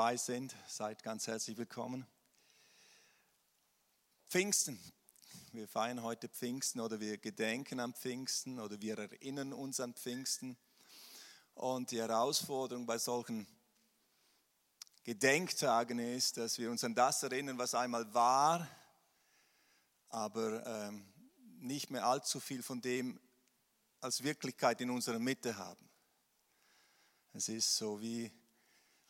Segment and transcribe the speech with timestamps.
[0.00, 2.06] dabei sind, seid ganz herzlich willkommen.
[4.30, 4.80] Pfingsten.
[5.52, 10.56] Wir feiern heute Pfingsten oder wir gedenken am Pfingsten oder wir erinnern uns an Pfingsten.
[11.52, 13.46] Und die Herausforderung bei solchen
[15.04, 18.66] Gedenktagen ist, dass wir uns an das erinnern, was einmal war,
[20.08, 21.12] aber ähm,
[21.58, 23.20] nicht mehr allzu viel von dem
[24.00, 25.90] als Wirklichkeit in unserer Mitte haben.
[27.34, 28.32] Es ist so wie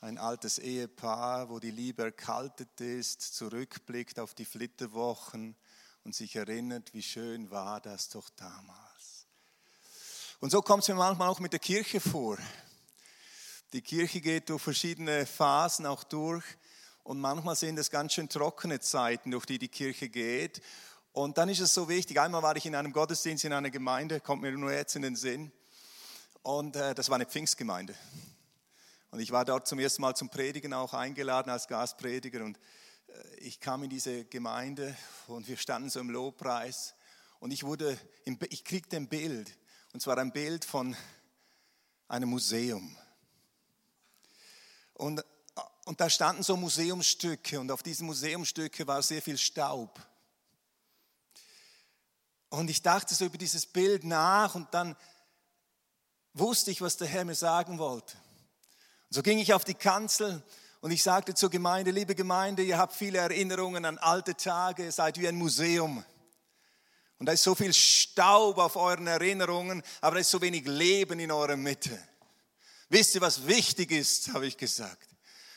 [0.01, 5.55] ein altes Ehepaar, wo die Liebe erkaltet ist, zurückblickt auf die Flitterwochen
[6.05, 9.27] und sich erinnert, wie schön war das doch damals.
[10.41, 12.39] Und so kommt es mir manchmal auch mit der Kirche vor.
[13.75, 16.45] Die Kirche geht durch verschiedene Phasen auch durch
[17.03, 20.62] und manchmal sind es ganz schön trockene Zeiten, durch die die Kirche geht.
[21.12, 22.19] Und dann ist es so wichtig.
[22.19, 25.17] Einmal war ich in einem Gottesdienst in einer Gemeinde, kommt mir nur jetzt in den
[25.17, 25.53] Sinn.
[26.42, 27.95] Und äh, das war eine Pfingstgemeinde.
[29.10, 32.45] Und ich war dort zum ersten Mal zum Predigen auch eingeladen als Gastprediger.
[32.45, 32.59] Und
[33.09, 36.94] äh, ich kam in diese Gemeinde und wir standen so im Lobpreis.
[37.41, 37.98] Und ich wurde,
[38.50, 39.56] ich kriegte ein Bild.
[39.92, 40.97] Und zwar ein Bild von
[42.06, 42.97] einem Museum.
[44.94, 45.24] Und,
[45.86, 47.58] und da standen so Museumsstücke.
[47.58, 50.00] Und auf diesen Museumsstücke war sehr viel Staub.
[52.50, 54.97] Und ich dachte so über dieses Bild nach und dann
[56.34, 58.17] wusste ich, was der Herr mir sagen wollte.
[59.12, 60.41] So ging ich auf die Kanzel
[60.80, 64.92] und ich sagte zur Gemeinde, liebe Gemeinde, ihr habt viele Erinnerungen an alte Tage, ihr
[64.92, 66.05] seid wie ein Museum.
[67.19, 71.19] Und da ist so viel Staub auf euren Erinnerungen, aber da ist so wenig Leben
[71.19, 71.98] in eurer Mitte.
[72.89, 75.08] Wisst ihr, was wichtig ist, habe ich gesagt?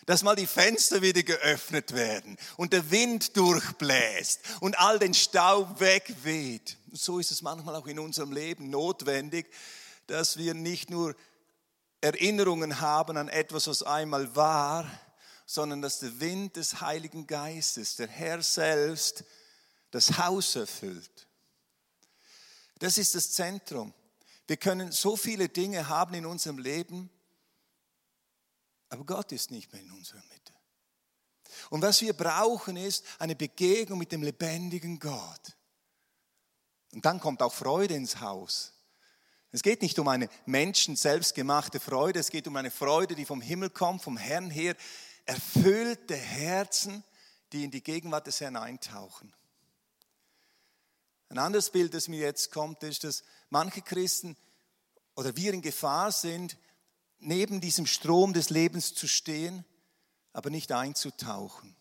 [0.07, 5.79] Dass mal die Fenster wieder geöffnet werden und der Wind durchbläst und all den Staub
[5.79, 6.77] wegweht.
[6.91, 9.45] So ist es manchmal auch in unserem Leben notwendig,
[10.07, 11.15] dass wir nicht nur
[12.03, 14.85] Erinnerungen haben an etwas, was einmal war,
[15.45, 19.23] sondern dass der Wind des Heiligen Geistes, der Herr selbst,
[19.89, 21.27] das Haus erfüllt.
[22.79, 23.93] Das ist das Zentrum.
[24.47, 27.09] Wir können so viele Dinge haben in unserem Leben,
[28.89, 30.53] aber Gott ist nicht mehr in unserer Mitte.
[31.69, 35.55] Und was wir brauchen, ist eine Begegnung mit dem lebendigen Gott.
[36.91, 38.73] Und dann kommt auch Freude ins Haus.
[39.53, 43.39] Es geht nicht um eine Menschen selbstgemachte Freude, es geht um eine Freude, die vom
[43.39, 44.75] Himmel kommt, vom Herrn her,
[45.25, 47.03] erfüllte Herzen,
[47.51, 49.31] die in die Gegenwart des Herrn eintauchen.
[51.29, 54.35] Ein anderes Bild, das mir jetzt kommt, ist, dass manche Christen
[55.15, 56.57] oder wir in Gefahr sind,
[57.19, 59.63] neben diesem Strom des Lebens zu stehen,
[60.31, 61.75] aber nicht einzutauchen.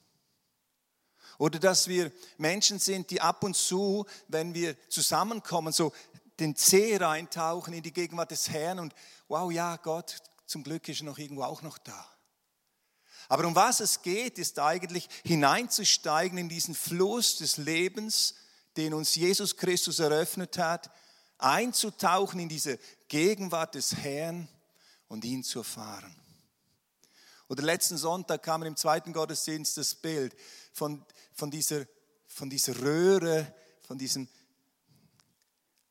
[1.39, 5.95] Oder dass wir Menschen sind, die ab und zu, wenn wir zusammenkommen, so
[6.43, 8.95] den Zeh reintauchen in die Gegenwart des Herrn und
[9.29, 10.17] wow, ja, Gott,
[10.47, 12.07] zum Glück ist er noch irgendwo auch noch da.
[13.29, 18.35] Aber um was es geht, ist eigentlich hineinzusteigen in diesen Fluss des Lebens,
[18.77, 20.91] den uns Jesus Christus eröffnet hat,
[21.39, 22.79] einzutauchen in diese
[23.09, 24.49] Gegenwart des Herrn
[25.09, 26.15] und ihn zu erfahren.
[27.49, 30.35] Oder letzten Sonntag kam im zweiten Gottesdienst das Bild
[30.73, 31.87] von, von, dieser,
[32.27, 33.55] von dieser Röhre,
[33.87, 34.29] von diesem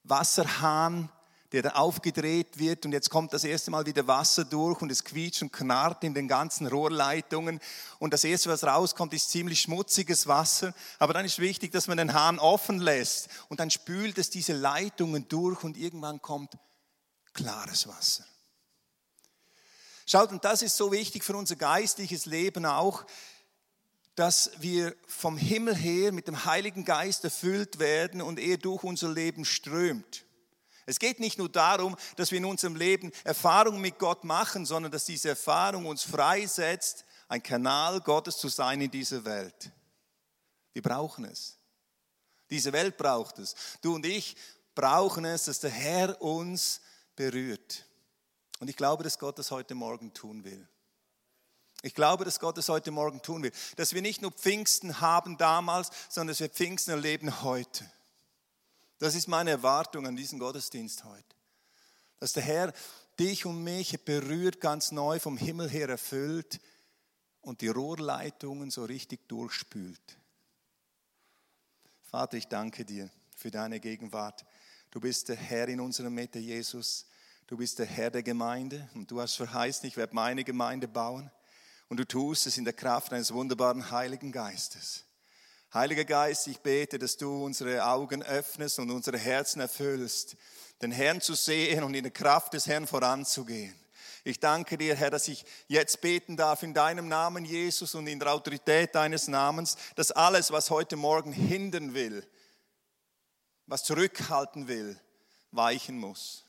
[0.04, 1.10] Wasserhahn,
[1.52, 5.04] der da aufgedreht wird und jetzt kommt das erste Mal wieder Wasser durch und es
[5.04, 7.60] quietscht und knarrt in den ganzen Rohrleitungen.
[8.00, 11.98] Und das erste, was rauskommt, ist ziemlich schmutziges Wasser, aber dann ist wichtig, dass man
[11.98, 16.58] den Hahn offen lässt und dann spült es diese Leitungen durch und irgendwann kommt
[17.34, 18.26] klares Wasser.
[20.06, 23.06] Schaut, und das ist so wichtig für unser geistliches Leben auch,
[24.22, 29.10] dass wir vom Himmel her mit dem Heiligen Geist erfüllt werden und er durch unser
[29.10, 30.26] Leben strömt.
[30.86, 34.92] Es geht nicht nur darum, dass wir in unserem Leben Erfahrungen mit Gott machen, sondern
[34.92, 39.72] dass diese Erfahrung uns freisetzt, ein Kanal Gottes zu sein in dieser Welt.
[40.74, 41.58] Wir brauchen es.
[42.52, 43.56] Diese Welt braucht es.
[43.82, 44.36] Du und ich
[44.76, 46.82] brauchen es, dass der Herr uns
[47.16, 47.88] berührt.
[48.60, 50.70] Und ich glaube, dass Gott das heute Morgen tun will.
[51.82, 53.52] Ich glaube, dass Gott es heute Morgen tun will.
[53.76, 57.90] Dass wir nicht nur Pfingsten haben damals, sondern dass wir Pfingsten erleben heute.
[59.00, 61.36] Das ist meine Erwartung an diesen Gottesdienst heute.
[62.20, 62.74] Dass der Herr
[63.18, 66.60] dich und mich berührt, ganz neu vom Himmel her erfüllt
[67.42, 70.18] und die Rohrleitungen so richtig durchspült.
[72.04, 74.46] Vater, ich danke dir für deine Gegenwart.
[74.92, 77.08] Du bist der Herr in unserer Mitte, Jesus.
[77.48, 81.32] Du bist der Herr der Gemeinde und du hast verheißen, ich werde meine Gemeinde bauen.
[81.92, 85.04] Und du tust es in der Kraft eines wunderbaren Heiligen Geistes.
[85.74, 90.38] Heiliger Geist, ich bete, dass du unsere Augen öffnest und unsere Herzen erfüllst,
[90.82, 93.76] den Herrn zu sehen und in der Kraft des Herrn voranzugehen.
[94.24, 98.22] Ich danke dir, Herr, dass ich jetzt beten darf in deinem Namen, Jesus, und in
[98.22, 102.26] der Autorität deines Namens, dass alles, was heute Morgen hindern will,
[103.68, 104.98] was zurückhalten will,
[105.52, 106.46] weichen muss.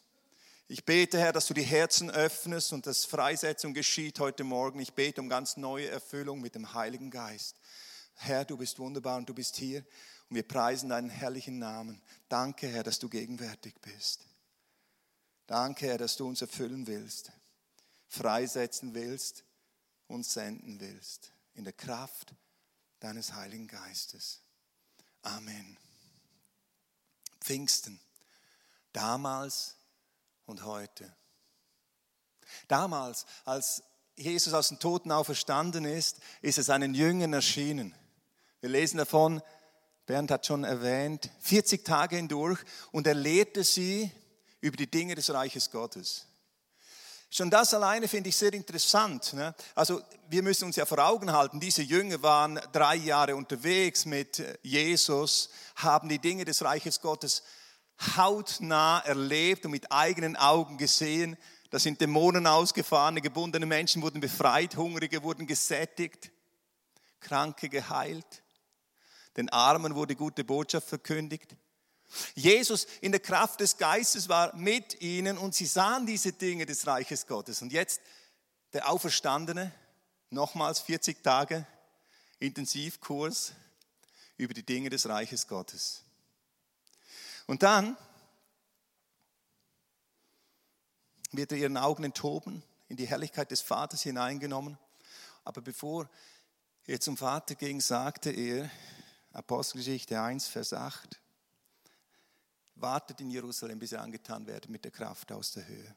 [0.73, 4.81] Ich bete, Herr, dass du die Herzen öffnest und dass Freisetzung geschieht heute Morgen.
[4.81, 7.57] Ich bete um ganz neue Erfüllung mit dem Heiligen Geist.
[8.15, 9.85] Herr, du bist wunderbar und du bist hier
[10.31, 12.01] und wir preisen deinen herrlichen Namen.
[12.31, 14.25] Danke, Herr, dass du gegenwärtig bist.
[15.47, 17.33] Danke, Herr, dass du uns erfüllen willst,
[18.09, 19.45] freisetzen willst,
[20.09, 22.35] uns senden willst in der Kraft
[22.99, 24.41] deines Heiligen Geistes.
[25.21, 25.77] Amen.
[27.43, 28.01] Pfingsten,
[28.95, 29.77] damals
[30.53, 31.11] und heute.
[32.69, 33.83] Damals, als
[34.17, 37.95] Jesus aus den Toten auferstanden ist, ist es einen Jüngern erschienen.
[38.61, 39.43] Wir lesen davon,
[40.05, 42.61] Bernd hat schon erwähnt, 40 Tage hindurch
[42.91, 44.11] und er lehrte sie
[44.61, 46.27] über die Dinge des Reiches Gottes.
[47.31, 49.33] Schon das alleine finde ich sehr interessant.
[49.33, 49.55] Ne?
[49.75, 54.45] Also wir müssen uns ja vor Augen halten, diese Jünger waren drei Jahre unterwegs mit
[54.63, 57.43] Jesus, haben die Dinge des Reiches Gottes
[58.17, 61.37] hautnah erlebt und mit eigenen Augen gesehen.
[61.71, 66.31] Da sind Dämonen ausgefahren, gebundene Menschen wurden befreit, Hungrige wurden gesättigt,
[67.21, 68.43] Kranke geheilt,
[69.37, 71.57] den Armen wurde gute Botschaft verkündigt.
[72.35, 76.87] Jesus in der Kraft des Geistes war mit ihnen und sie sahen diese Dinge des
[76.87, 77.63] Reiches Gottes.
[77.63, 78.03] Und jetzt
[78.73, 79.73] der Auferstandene,
[80.31, 81.67] nochmals 40 Tage
[82.39, 83.53] Intensivkurs
[84.37, 86.03] über die Dinge des Reiches Gottes.
[87.47, 87.97] Und dann
[91.33, 94.79] wird er ihren Augen enthoben, in die Herrlichkeit des Vaters hineingenommen.
[95.45, 96.09] Aber bevor
[96.87, 98.71] er zum Vater ging, sagte er,
[99.33, 101.21] Apostelgeschichte 1, Vers 8,
[102.75, 105.97] wartet in Jerusalem, bis ihr angetan werdet mit der Kraft aus der Höhe.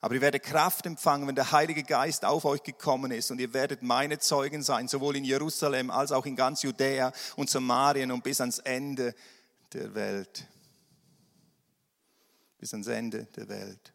[0.00, 3.54] Aber ihr werdet Kraft empfangen, wenn der Heilige Geist auf euch gekommen ist und ihr
[3.54, 8.24] werdet meine Zeugen sein, sowohl in Jerusalem als auch in ganz Judäa und Samarien und
[8.24, 9.14] bis ans Ende
[9.72, 10.46] der Welt
[12.62, 13.92] bis ans Ende der Welt.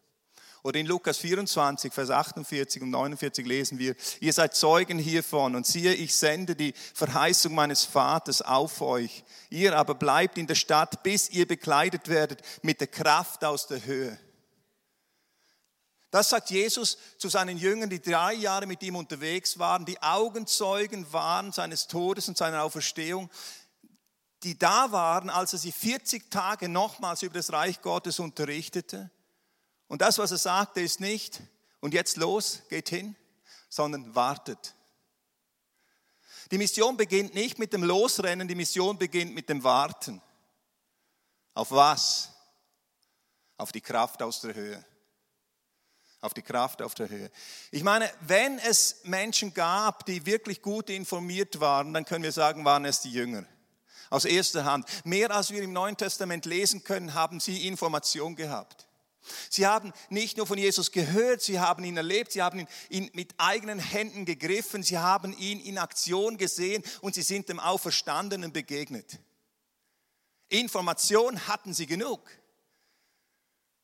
[0.62, 5.66] Oder in Lukas 24, Vers 48 und 49 lesen wir, ihr seid Zeugen hiervon und
[5.66, 9.24] siehe, ich sende die Verheißung meines Vaters auf euch.
[9.48, 13.86] Ihr aber bleibt in der Stadt, bis ihr bekleidet werdet mit der Kraft aus der
[13.86, 14.18] Höhe.
[16.10, 21.10] Das sagt Jesus zu seinen Jüngern, die drei Jahre mit ihm unterwegs waren, die Augenzeugen
[21.10, 23.30] waren seines Todes und seiner Auferstehung
[24.42, 29.10] die da waren, als er sie 40 Tage nochmals über das Reich Gottes unterrichtete.
[29.88, 31.40] Und das, was er sagte, ist nicht,
[31.80, 33.16] und jetzt los, geht hin,
[33.68, 34.74] sondern wartet.
[36.50, 40.22] Die Mission beginnt nicht mit dem Losrennen, die Mission beginnt mit dem Warten.
[41.54, 42.30] Auf was?
[43.56, 44.84] Auf die Kraft aus der Höhe.
[46.20, 47.30] Auf die Kraft auf der Höhe.
[47.70, 52.64] Ich meine, wenn es Menschen gab, die wirklich gut informiert waren, dann können wir sagen,
[52.64, 53.44] waren es die Jünger
[54.10, 54.86] aus erster Hand.
[55.04, 58.88] Mehr als wir im Neuen Testament lesen können, haben sie Information gehabt.
[59.50, 63.34] Sie haben nicht nur von Jesus gehört, sie haben ihn erlebt, sie haben ihn, mit
[63.38, 69.18] eigenen Händen gegriffen, sie haben ihn in Aktion gesehen und sie sind dem Auferstandenen begegnet.
[70.48, 72.30] Information hatten sie genug.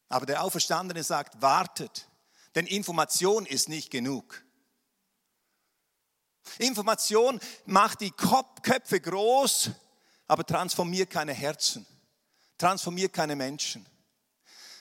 [0.09, 2.09] Aber der Auferstandene sagt, wartet,
[2.55, 4.45] denn Information ist nicht genug.
[6.59, 9.71] Information macht die Köpfe groß,
[10.27, 11.87] aber transformiert keine Herzen,
[12.59, 13.87] transformiert keine Menschen.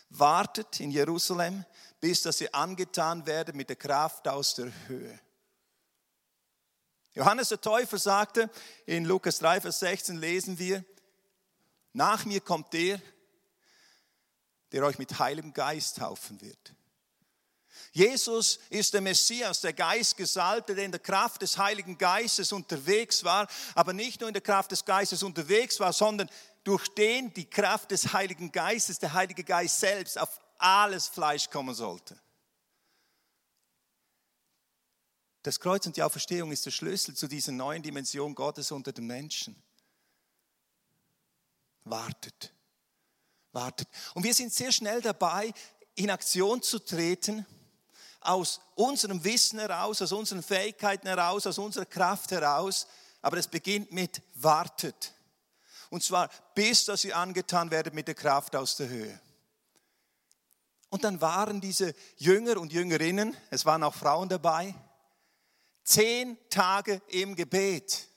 [0.10, 1.66] Wartet in Jerusalem,
[2.00, 5.20] bis dass ihr angetan werdet mit der Kraft aus der Höhe.
[7.14, 8.50] Johannes der Täufer sagte,
[8.86, 10.84] in Lukas 3, Vers 16 lesen wir,
[11.94, 13.00] nach mir kommt der,
[14.72, 16.74] der euch mit Heiligem Geist taufen wird.
[17.92, 23.48] Jesus ist der Messias, der Geistgesalbte, der in der Kraft des Heiligen Geistes unterwegs war,
[23.76, 26.30] aber nicht nur in der Kraft des Geistes unterwegs war, sondern
[26.64, 31.76] durch den die Kraft des Heiligen Geistes, der Heilige Geist selbst, auf alles Fleisch kommen
[31.76, 32.20] sollte.
[35.44, 39.06] Das Kreuz und die Auferstehung ist der Schlüssel zu dieser neuen Dimension Gottes unter den
[39.06, 39.62] Menschen.
[41.84, 42.54] Wartet,
[43.52, 43.90] wartet.
[44.14, 45.54] Und wir sind sehr schnell dabei,
[45.96, 47.46] in Aktion zu treten
[48.26, 52.88] aus unserem Wissen heraus, aus unseren Fähigkeiten heraus, aus unserer Kraft heraus.
[53.22, 55.14] Aber es beginnt mit wartet.
[55.90, 59.20] Und zwar bis, dass ihr angetan werdet mit der Kraft aus der Höhe.
[60.90, 64.76] Und dann waren diese Jünger und Jüngerinnen, es waren auch Frauen dabei,
[65.84, 68.08] zehn Tage im Gebet.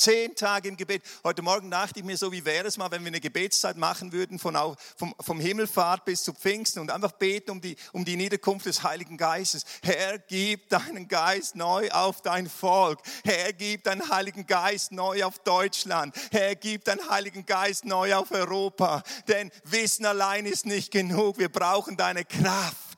[0.00, 1.02] Zehn Tage im Gebet.
[1.24, 4.12] Heute Morgen dachte ich mir so, wie wäre es mal, wenn wir eine Gebetszeit machen
[4.12, 4.56] würden von,
[4.96, 8.82] vom, vom Himmelfahrt bis zu Pfingsten und einfach beten um die, um die Niederkunft des
[8.82, 9.66] Heiligen Geistes.
[9.82, 13.00] Herr, gib deinen Geist neu auf dein Volk.
[13.24, 16.16] Herr, gib deinen Heiligen Geist neu auf Deutschland.
[16.30, 19.02] Herr, gib deinen Heiligen Geist neu auf Europa.
[19.28, 21.36] Denn Wissen allein ist nicht genug.
[21.36, 22.89] Wir brauchen deine Kraft.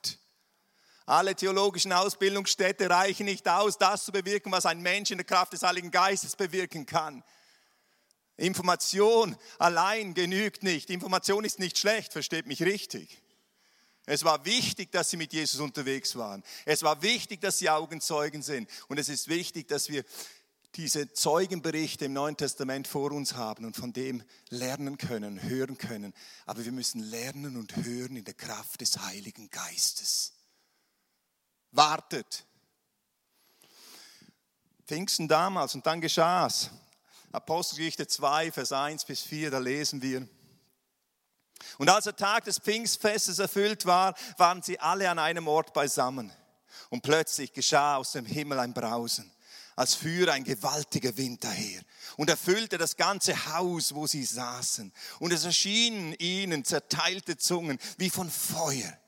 [1.07, 5.53] Alle theologischen Ausbildungsstätte reichen nicht aus, das zu bewirken, was ein Mensch in der Kraft
[5.53, 7.25] des Heiligen Geistes bewirken kann.
[8.37, 10.91] Information allein genügt nicht.
[10.91, 13.21] Information ist nicht schlecht, versteht mich richtig.
[14.07, 16.43] Es war wichtig, dass sie mit Jesus unterwegs waren.
[16.65, 18.69] Es war wichtig, dass sie Augenzeugen sind.
[18.89, 20.05] Und es ist wichtig, dass wir
[20.75, 26.15] diese Zeugenberichte im Neuen Testament vor uns haben und von dem lernen können, hören können.
[26.47, 30.33] Aber wir müssen lernen und hören in der Kraft des Heiligen Geistes
[31.73, 32.45] wartet.
[34.87, 36.71] Pfingsten damals und dann geschah es.
[37.33, 40.29] Apostelgeschichte 2, Vers 1 bis 4, da lesen wir.
[41.79, 46.33] Und als der Tag des Pfingstfestes erfüllt war, waren sie alle an einem Ort beisammen.
[46.91, 49.33] Und plötzlich geschah aus dem Himmel ein Brausen,
[49.77, 51.81] als führe ein gewaltiger Wind daher
[52.17, 54.93] und erfüllte das ganze Haus, wo sie saßen.
[55.19, 58.99] Und es erschienen ihnen zerteilte Zungen wie von Feuer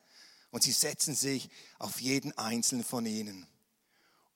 [0.55, 3.45] und sie setzten sich auf jeden einzelnen von ihnen.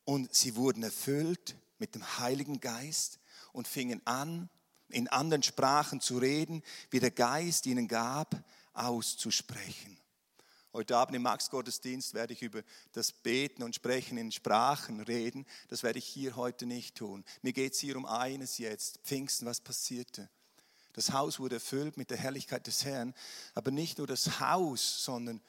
[0.04, 3.20] Und sie wurden erfüllt mit dem Heiligen Geist
[3.54, 4.50] und fingen an,
[4.90, 8.36] in anderen Sprachen zu reden, wie der Geist ihnen gab,
[8.74, 9.98] auszusprechen.
[10.74, 15.46] Heute Abend im Max-Gottesdienst werde ich über das Beten und Sprechen in Sprachen reden.
[15.70, 17.24] Das werde ich hier heute nicht tun.
[17.44, 19.00] Mir geht es hier um eines jetzt.
[19.06, 20.30] Pfingsten, was passierte?
[20.92, 23.14] Das Haus wurde erfüllt mit der Herrlichkeit des Herrn,
[23.54, 25.40] aber nicht nur das Haus, sondern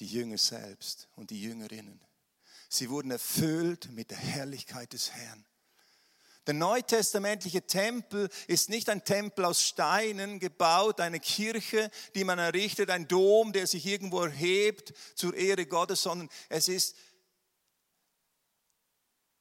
[0.00, 2.00] die Jünger selbst und die Jüngerinnen.
[2.68, 5.44] Sie wurden erfüllt mit der Herrlichkeit des Herrn.
[6.46, 12.90] Der neutestamentliche Tempel ist nicht ein Tempel aus Steinen gebaut, eine Kirche, die man errichtet,
[12.90, 16.96] ein Dom, der sich irgendwo erhebt zur Ehre Gottes, sondern es ist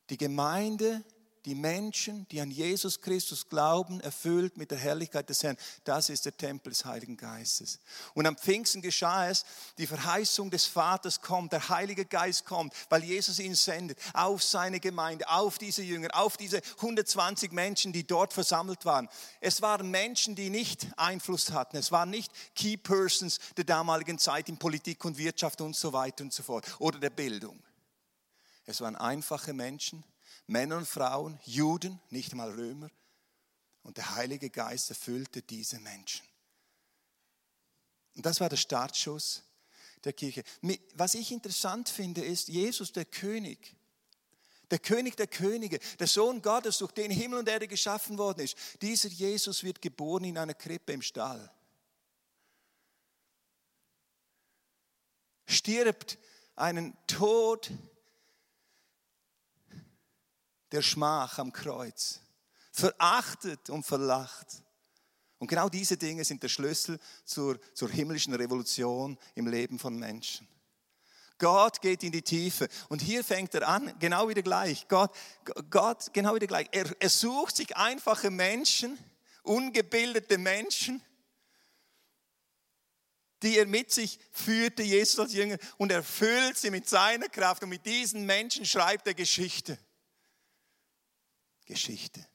[0.10, 1.04] die Gemeinde,
[1.46, 5.58] die Menschen, die an Jesus Christus glauben, erfüllt mit der Herrlichkeit des Herrn.
[5.84, 7.80] Das ist der Tempel des Heiligen Geistes.
[8.14, 9.46] Und am Pfingsten geschah es,
[9.78, 14.80] die Verheißung des Vaters kommt, der Heilige Geist kommt, weil Jesus ihn sendet auf seine
[14.80, 19.10] Gemeinde, auf diese Jünger, auf diese 120 Menschen, die dort versammelt waren.
[19.42, 21.78] Es waren Menschen, die nicht Einfluss hatten.
[21.78, 26.24] Es waren nicht Key Persons der damaligen Zeit in Politik und Wirtschaft und so weiter
[26.24, 27.62] und so fort oder der Bildung.
[28.66, 30.04] Es waren einfache Menschen,
[30.50, 32.90] Männer und Frauen, Juden, nicht mal Römer.
[33.84, 36.26] Und der Heilige Geist erfüllte diese Menschen.
[38.16, 39.44] Und das war der Startschuss
[40.04, 40.44] der Kirche.
[40.96, 43.76] Was ich interessant finde, ist Jesus, der König,
[44.72, 48.58] der König der Könige, der Sohn Gottes, durch den Himmel und Erde geschaffen worden ist.
[48.82, 51.52] Dieser Jesus wird geboren in einer Krippe im Stall.
[55.46, 56.18] Stirbt
[56.56, 57.72] einen Tod
[60.72, 62.20] der Schmach am Kreuz,
[62.72, 64.48] verachtet und verlacht.
[65.38, 70.48] Und genau diese Dinge sind der Schlüssel zur, zur himmlischen Revolution im Leben von Menschen.
[71.38, 72.68] Gott geht in die Tiefe.
[72.90, 74.88] Und hier fängt er an, genau wieder gleich.
[74.90, 75.16] Gott,
[75.70, 76.68] Gott genau wieder gleich.
[76.72, 79.00] Er, er sucht sich einfache Menschen,
[79.44, 81.02] ungebildete Menschen,
[83.42, 87.64] die er mit sich führte, Jesus als Jünger, und erfüllt sie mit seiner Kraft.
[87.64, 89.80] Und mit diesen Menschen schreibt er Geschichte.
[91.70, 92.26] Geschichte.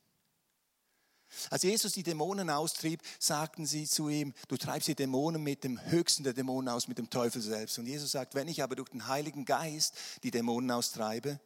[1.50, 5.84] Als Jesus die Dämonen austrieb, sagten sie zu ihm, du treibst die Dämonen mit dem
[5.90, 7.78] höchsten der Dämonen aus, mit dem Teufel selbst.
[7.78, 11.40] Und Jesus sagt, wenn ich aber durch den Heiligen Geist die Dämonen austreibe,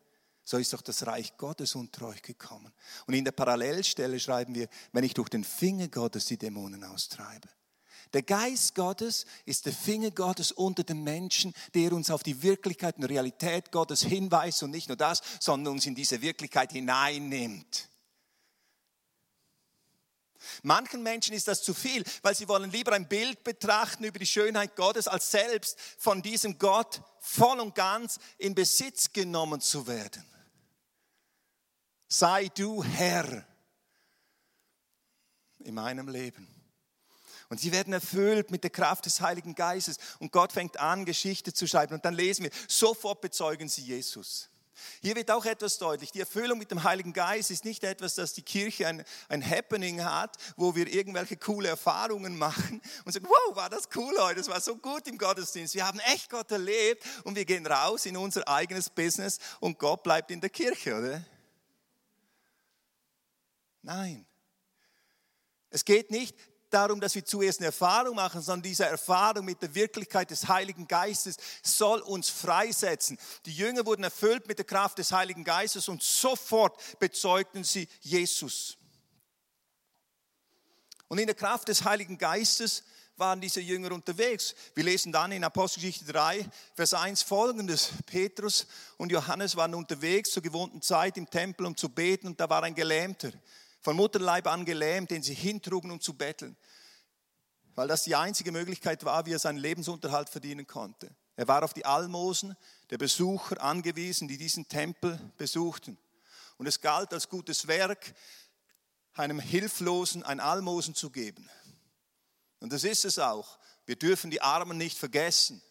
[0.45, 2.71] so ist doch das Reich Gottes unter euch gekommen.
[3.07, 7.49] Und in der Parallelstelle schreiben wir, wenn ich durch den Finger Gottes die Dämonen austreibe.
[8.13, 12.97] Der Geist Gottes ist der Finger Gottes unter den Menschen, der uns auf die Wirklichkeit
[12.97, 17.89] und Realität Gottes hinweist und nicht nur das, sondern uns in diese Wirklichkeit hineinnimmt.
[20.63, 24.27] Manchen Menschen ist das zu viel, weil sie wollen lieber ein Bild betrachten über die
[24.27, 30.25] Schönheit Gottes, als selbst von diesem Gott voll und ganz in Besitz genommen zu werden.
[32.07, 33.47] Sei du Herr
[35.59, 36.58] in meinem Leben.
[37.49, 39.97] Und sie werden erfüllt mit der Kraft des Heiligen Geistes.
[40.19, 41.95] Und Gott fängt an, Geschichte zu schreiben.
[41.95, 44.51] Und dann lesen wir, sofort bezeugen sie Jesus.
[45.01, 46.13] Hier wird auch etwas deutlich.
[46.13, 50.05] Die Erfüllung mit dem Heiligen Geist ist nicht etwas, dass die Kirche ein, ein Happening
[50.05, 54.49] hat, wo wir irgendwelche coole Erfahrungen machen und sagen, wow, war das cool heute, das
[54.49, 55.75] war so gut im Gottesdienst.
[55.75, 60.03] Wir haben echt Gott erlebt und wir gehen raus in unser eigenes Business und Gott
[60.03, 61.25] bleibt in der Kirche, oder?
[63.83, 64.27] Nein.
[65.71, 66.37] Es geht nicht
[66.71, 70.87] darum, dass wir zuerst eine Erfahrung machen, sondern diese Erfahrung mit der Wirklichkeit des Heiligen
[70.87, 73.19] Geistes soll uns freisetzen.
[73.47, 78.77] Die Jünger wurden erfüllt mit der Kraft des Heiligen Geistes und sofort bezeugten sie Jesus.
[81.09, 82.85] Und in der Kraft des Heiligen Geistes
[83.17, 84.55] waren diese Jünger unterwegs.
[84.75, 87.91] Wir lesen dann in Apostelgeschichte 3, Vers 1 folgendes.
[88.07, 92.49] Petrus und Johannes waren unterwegs zur gewohnten Zeit im Tempel, um zu beten und da
[92.49, 93.33] war ein Gelähmter
[93.81, 96.57] von Mutterleib an gelähmt, den sie hintrugen, um zu betteln,
[97.75, 101.15] weil das die einzige Möglichkeit war, wie er seinen Lebensunterhalt verdienen konnte.
[101.37, 102.57] Er war auf die Almosen
[102.91, 105.97] der Besucher angewiesen, die diesen Tempel besuchten.
[106.57, 108.13] Und es galt als gutes Werk,
[109.15, 111.49] einem Hilflosen ein Almosen zu geben.
[112.59, 113.59] Und das ist es auch.
[113.87, 115.63] Wir dürfen die Armen nicht vergessen.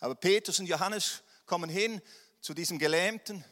[0.00, 2.02] Aber Petrus und Johannes kommen hin
[2.40, 3.44] zu diesem Gelähmten.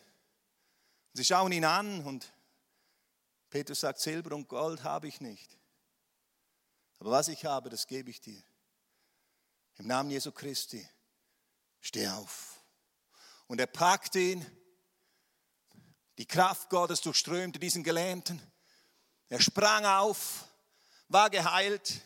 [1.12, 2.33] Sie schauen ihn an und
[3.54, 5.56] Petrus sagt, Silber und Gold habe ich nicht.
[6.98, 8.42] Aber was ich habe, das gebe ich dir.
[9.76, 10.84] Im Namen Jesu Christi,
[11.80, 12.58] steh auf.
[13.46, 14.44] Und er packte ihn.
[16.18, 18.42] Die Kraft Gottes durchströmte diesen Gelähmten.
[19.28, 20.48] Er sprang auf,
[21.06, 22.00] war geheilt.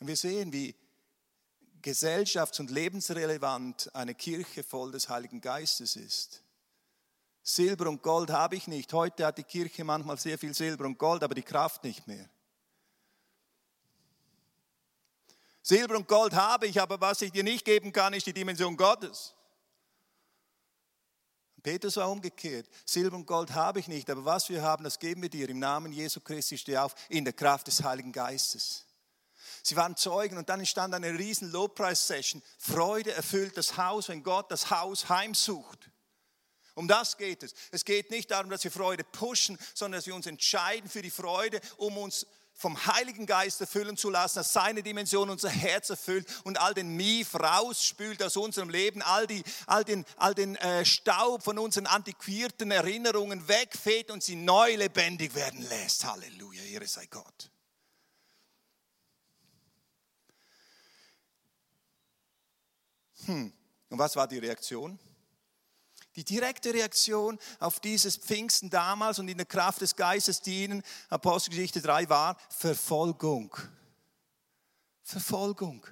[0.00, 0.74] Und wir sehen, wie
[1.80, 6.43] gesellschafts- und lebensrelevant eine Kirche voll des Heiligen Geistes ist.
[7.46, 8.90] Silber und Gold habe ich nicht.
[8.94, 12.26] Heute hat die Kirche manchmal sehr viel Silber und Gold, aber die Kraft nicht mehr.
[15.62, 18.74] Silber und Gold habe ich, aber was ich dir nicht geben kann, ist die Dimension
[18.76, 19.34] Gottes.
[21.62, 22.66] Petrus war umgekehrt.
[22.86, 25.48] Silber und Gold habe ich nicht, aber was wir haben, das geben wir dir.
[25.48, 28.86] Im Namen Jesu Christi steh auf, in der Kraft des Heiligen Geistes.
[29.62, 32.42] Sie waren Zeugen und dann entstand eine riesen Lobpreis-Session.
[32.58, 35.90] Freude erfüllt das Haus, wenn Gott das Haus heimsucht.
[36.74, 37.54] Um das geht es.
[37.70, 41.10] Es geht nicht darum, dass wir Freude pushen, sondern dass wir uns entscheiden für die
[41.10, 42.26] Freude, um uns
[42.56, 46.96] vom Heiligen Geist erfüllen zu lassen, dass seine Dimension unser Herz erfüllt und all den
[46.96, 51.86] Mief rausspült aus unserem Leben, all, die, all den, all den äh, Staub von unseren
[51.86, 56.04] antiquierten Erinnerungen wegfegt und sie neu lebendig werden lässt.
[56.04, 57.50] Halleluja, Ehre sei Gott.
[63.26, 63.52] Hm.
[63.88, 64.98] Und was war die Reaktion?
[66.16, 71.80] Die direkte Reaktion auf dieses Pfingsten damals und in der Kraft des Geistes dienen, Apostelgeschichte
[71.80, 73.56] 3, war Verfolgung.
[75.02, 75.84] Verfolgung.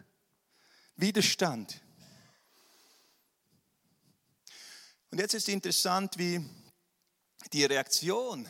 [0.96, 1.80] Widerstand.
[5.11, 6.42] Und jetzt ist interessant, wie
[7.52, 8.48] die Reaktion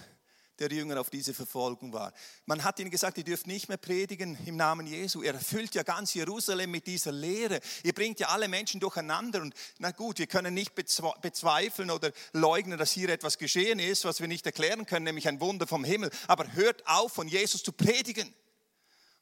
[0.59, 2.13] der Jünger auf diese Verfolgung war.
[2.47, 5.23] Man hat ihnen gesagt, ihr dürft nicht mehr predigen im Namen Jesu.
[5.23, 7.61] Er erfüllt ja ganz Jerusalem mit dieser Lehre.
[7.83, 9.43] Ihr bringt ja alle Menschen durcheinander.
[9.43, 14.21] Und na gut, wir können nicht bezweifeln oder leugnen, dass hier etwas geschehen ist, was
[14.21, 16.11] wir nicht erklären können, nämlich ein Wunder vom Himmel.
[16.29, 18.33] Aber hört auf, von Jesus zu predigen.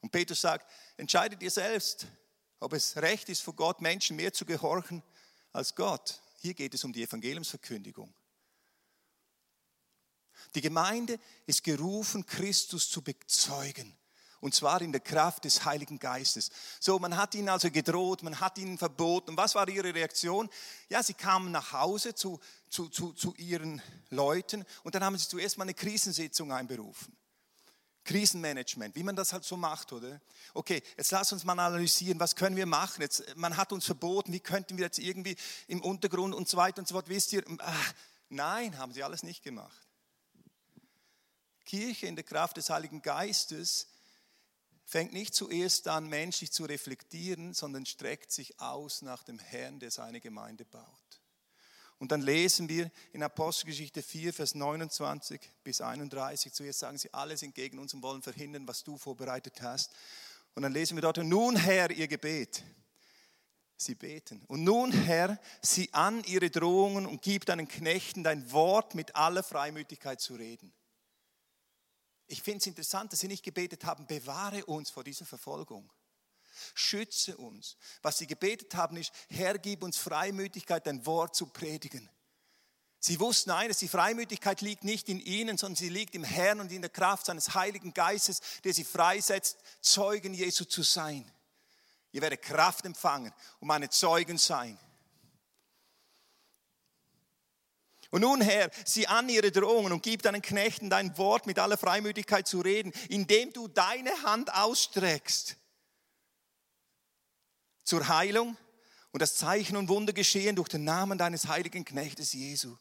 [0.00, 2.06] Und Petrus sagt, entscheidet ihr selbst,
[2.58, 5.02] ob es recht ist, vor Gott Menschen mehr zu gehorchen
[5.52, 6.20] als Gott.
[6.40, 8.12] Hier geht es um die Evangeliumsverkündigung.
[10.54, 13.96] Die Gemeinde ist gerufen, Christus zu bezeugen.
[14.40, 16.50] Und zwar in der Kraft des Heiligen Geistes.
[16.80, 19.36] So, man hat ihnen also gedroht, man hat ihnen verboten.
[19.36, 20.48] Was war ihre Reaktion?
[20.88, 25.28] Ja, sie kamen nach Hause zu, zu, zu, zu ihren Leuten und dann haben sie
[25.28, 27.14] zuerst mal eine Krisensitzung einberufen.
[28.04, 30.22] Krisenmanagement, wie man das halt so macht, oder?
[30.54, 33.02] Okay, jetzt lass uns mal analysieren, was können wir machen?
[33.02, 35.36] Jetzt, man hat uns verboten, wie könnten wir jetzt irgendwie
[35.68, 37.44] im Untergrund und so weiter und so fort, wisst ihr?
[37.58, 37.92] Ach,
[38.30, 39.89] nein, haben sie alles nicht gemacht.
[41.70, 43.86] Kirche in der Kraft des Heiligen Geistes
[44.84, 49.92] fängt nicht zuerst an, menschlich zu reflektieren, sondern streckt sich aus nach dem Herrn, der
[49.92, 50.84] seine Gemeinde baut.
[51.98, 57.36] Und dann lesen wir in Apostelgeschichte 4, Vers 29 bis 31, zuerst sagen sie, alle
[57.36, 59.92] sind gegen uns und wollen verhindern, was du vorbereitet hast.
[60.56, 62.64] Und dann lesen wir dort, nun Herr, ihr Gebet.
[63.76, 64.42] Sie beten.
[64.48, 69.44] Und nun, Herr, sieh an ihre Drohungen und gib deinen Knechten dein Wort mit aller
[69.44, 70.72] Freimütigkeit zu reden.
[72.30, 75.92] Ich finde es interessant, dass sie nicht gebetet haben, bewahre uns vor dieser Verfolgung.
[76.74, 77.76] Schütze uns.
[78.02, 82.08] Was sie gebetet haben ist, Herr, gib uns Freimütigkeit, dein Wort zu predigen.
[83.00, 86.70] Sie wussten eines, die Freimütigkeit liegt nicht in ihnen, sondern sie liegt im Herrn und
[86.70, 91.28] in der Kraft seines Heiligen Geistes, der sie freisetzt, Zeugen Jesu zu sein.
[92.12, 94.78] Ihr werdet Kraft empfangen und meine Zeugen sein.
[98.10, 101.78] Und nun, Herr, sieh an ihre Drohungen und gib deinen Knechten dein Wort mit aller
[101.78, 105.56] Freimütigkeit zu reden, indem du deine Hand ausstreckst
[107.84, 108.56] zur Heilung
[109.12, 112.76] und das Zeichen und Wunder geschehen durch den Namen deines heiligen Knechtes Jesu.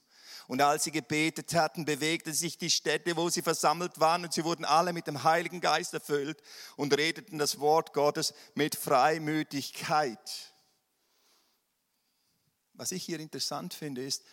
[0.47, 4.43] Und als sie gebetet hatten, bewegte sich die Städte, wo sie versammelt waren, und sie
[4.43, 6.41] wurden alle mit dem Heiligen Geist erfüllt
[6.75, 10.53] und redeten das Wort Gottes mit Freimütigkeit.
[12.73, 14.23] Was ich hier interessant finde, ist,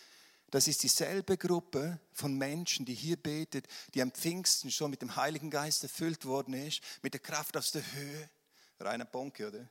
[0.51, 5.17] das ist dieselbe Gruppe von Menschen, die hier betet, die am Pfingsten schon mit dem
[5.17, 8.31] Heiligen Geist erfüllt worden ist, mit der Kraft aus der Höhe.
[8.79, 9.69] Rainer Bonke, oder?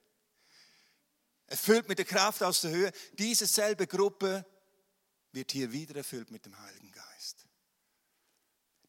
[1.48, 2.92] Erfüllt mit der Kraft aus der Höhe.
[3.14, 4.46] Diese selbe Gruppe
[5.32, 7.46] wird hier wieder erfüllt mit dem Heiligen Geist.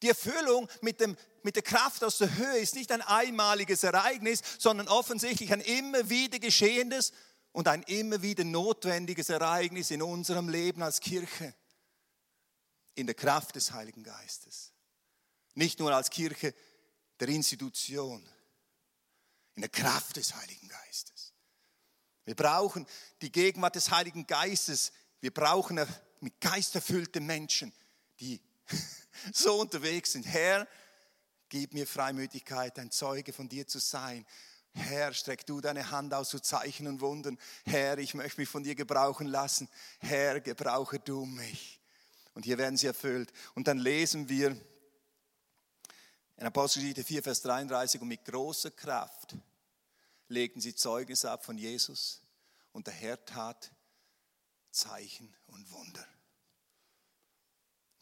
[0.01, 4.41] Die Erfüllung mit, dem, mit der Kraft aus der Höhe ist nicht ein einmaliges Ereignis,
[4.59, 7.13] sondern offensichtlich ein immer wieder geschehendes
[7.51, 11.53] und ein immer wieder notwendiges Ereignis in unserem Leben als Kirche.
[12.97, 14.73] In der Kraft des Heiligen Geistes.
[15.53, 16.53] Nicht nur als Kirche
[17.19, 18.27] der Institution,
[19.55, 21.33] in der Kraft des Heiligen Geistes.
[22.25, 22.85] Wir brauchen
[23.21, 24.91] die Gegenwart des Heiligen Geistes.
[25.21, 25.79] Wir brauchen
[26.19, 27.71] mit Geist erfüllte Menschen,
[28.19, 28.41] die
[29.33, 30.25] so unterwegs sind.
[30.25, 30.67] Herr,
[31.49, 34.25] gib mir Freimütigkeit, ein Zeuge von dir zu sein.
[34.73, 37.39] Herr, streck du deine Hand aus zu Zeichen und Wundern.
[37.65, 39.69] Herr, ich möchte mich von dir gebrauchen lassen.
[39.99, 41.76] Herr, gebrauche du mich.
[42.37, 43.33] Und hier werden sie erfüllt.
[43.55, 44.51] Und dann lesen wir
[46.35, 49.35] in Apostelgeschichte 4, Vers 33, und mit großer Kraft
[50.27, 52.21] legten sie Zeugnis ab von Jesus
[52.73, 53.71] und der Herr tat
[54.69, 56.07] Zeichen und Wunder.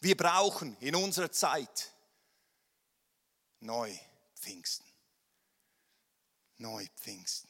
[0.00, 1.94] Wir brauchen in unserer Zeit
[3.60, 3.90] neu
[4.34, 4.84] Pfingsten.
[6.58, 7.48] Neu Pfingsten.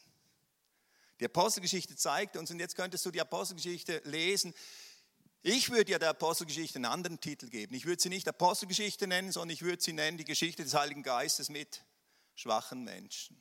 [1.18, 4.54] Die Apostelgeschichte zeigt uns, und jetzt könntest du die Apostelgeschichte lesen.
[5.48, 7.76] Ich würde ja der Apostelgeschichte einen anderen Titel geben.
[7.76, 11.04] Ich würde sie nicht Apostelgeschichte nennen, sondern ich würde sie nennen die Geschichte des Heiligen
[11.04, 11.84] Geistes mit
[12.34, 13.40] schwachen Menschen.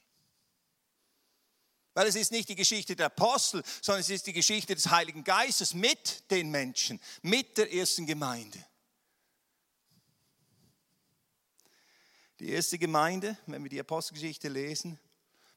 [1.96, 5.24] Weil es ist nicht die Geschichte der Apostel, sondern es ist die Geschichte des Heiligen
[5.24, 8.64] Geistes mit den Menschen, mit der ersten Gemeinde.
[12.40, 15.00] Die erste Gemeinde, wenn wir die Apostelgeschichte lesen,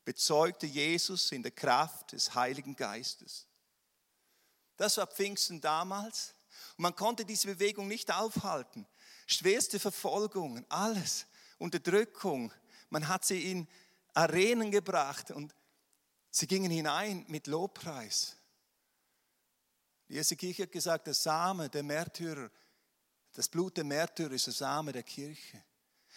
[0.06, 3.46] bezeugte Jesus in der Kraft des Heiligen Geistes.
[4.78, 6.32] Das war Pfingsten damals.
[6.78, 8.86] Man konnte diese Bewegung nicht aufhalten.
[9.26, 11.26] Schwerste Verfolgung, alles,
[11.58, 12.52] Unterdrückung.
[12.88, 13.68] Man hat sie in
[14.14, 15.54] Arenen gebracht und
[16.30, 18.36] Sie gingen hinein mit Lobpreis.
[20.08, 22.50] Die erste Kirche hat gesagt, der Same der Märtyrer,
[23.32, 25.62] das Blut der Märtyrer ist der Same der Kirche.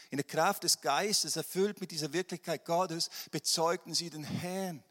[0.09, 4.83] In der Kraft des Geistes, erfüllt mit dieser Wirklichkeit Gottes, bezeugten sie den Herrn.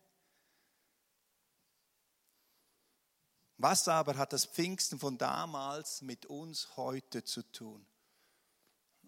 [3.63, 7.85] Was aber hat das Pfingsten von damals mit uns heute zu tun?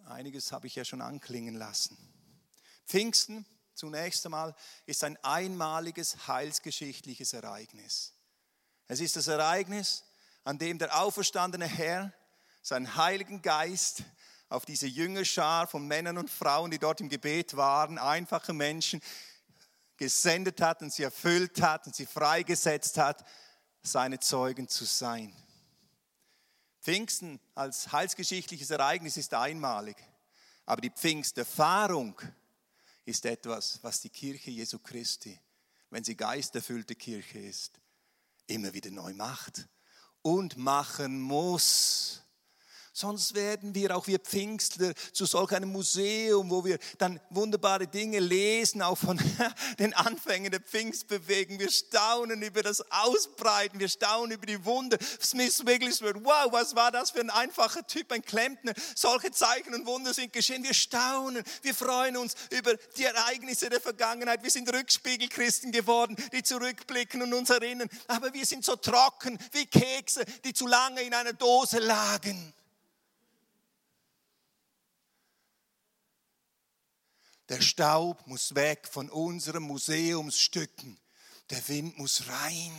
[0.05, 1.97] Einiges habe ich ja schon anklingen lassen.
[2.87, 8.13] Pfingsten zunächst einmal ist ein einmaliges heilsgeschichtliches Ereignis.
[8.89, 10.05] Es ist das Ereignis,
[10.45, 12.13] an dem der auferstandene Herr
[12.61, 14.03] seinen Heiligen Geist
[14.51, 19.01] auf diese Jüngerschar von Männern und Frauen, die dort im Gebet waren, einfache Menschen,
[19.97, 23.25] gesendet hat und sie erfüllt hat und sie freigesetzt hat,
[23.83, 25.35] seine Zeugen zu sein.
[26.81, 29.97] Pfingsten als heilsgeschichtliches Ereignis ist einmalig,
[30.67, 32.21] aber die Pfingsterfahrung
[33.05, 35.39] ist etwas, was die Kirche Jesu Christi,
[35.91, 37.81] wenn sie geisterfüllte Kirche ist,
[38.47, 39.69] immer wieder neu macht
[40.23, 42.23] und machen muss.
[42.95, 48.19] Sonst werden wir, auch wir Pfingstler, zu solch einem Museum, wo wir dann wunderbare Dinge
[48.19, 49.19] lesen, auch von
[49.79, 51.59] den Anfängen der Pfingstbewegung.
[51.59, 54.99] Wir staunen über das Ausbreiten, wir staunen über die Wunder.
[55.23, 58.75] Smith Wigglesworth, wow, was war das für ein einfacher Typ, ein Klempner.
[58.95, 60.63] Solche Zeichen und Wunder sind geschehen.
[60.63, 64.43] Wir staunen, wir freuen uns über die Ereignisse der Vergangenheit.
[64.43, 67.89] Wir sind Rückspiegelchristen geworden, die zurückblicken und uns erinnern.
[68.07, 72.53] Aber wir sind so trocken wie Kekse, die zu lange in einer Dose lagen.
[77.53, 80.99] Der Staub muss weg von unseren Museumsstücken.
[81.51, 82.73] Der Wind muss rein.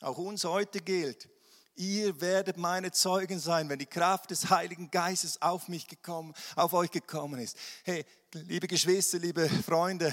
[0.00, 1.28] Auch uns heute gilt,
[1.74, 6.72] ihr werdet meine Zeugen sein, wenn die Kraft des Heiligen Geistes auf mich gekommen, auf
[6.72, 7.58] euch gekommen ist.
[7.84, 10.10] Hey, liebe Geschwister, liebe Freunde,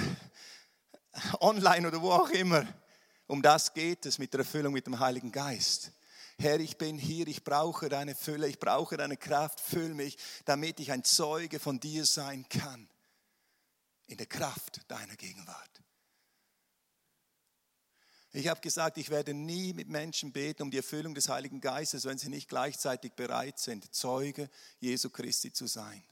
[1.40, 2.68] online oder wo auch immer,
[3.28, 5.94] um das geht es mit der Erfüllung mit dem Heiligen Geist.
[6.38, 10.82] Herr, ich bin hier, ich brauche deine Fülle, ich brauche deine Kraft, füll mich, damit
[10.82, 12.90] ich ein Zeuge von dir sein kann
[14.08, 15.82] in der Kraft deiner Gegenwart.
[18.32, 22.04] Ich habe gesagt, ich werde nie mit Menschen beten um die Erfüllung des Heiligen Geistes,
[22.04, 24.50] wenn sie nicht gleichzeitig bereit sind, Zeuge
[24.82, 26.04] Jesu Christi zu sein.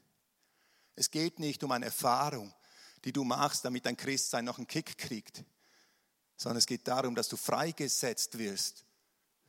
[0.95, 2.53] Es geht nicht um eine Erfahrung,
[3.03, 5.43] die du machst, damit dein Christsein noch einen Kick kriegt,
[6.37, 8.85] sondern es geht darum, dass du freigesetzt wirst,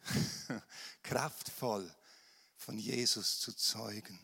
[1.05, 1.95] kraftvoll
[2.57, 4.19] von Jesus zu zeugen.